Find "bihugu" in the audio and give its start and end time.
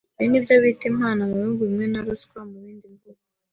2.93-3.21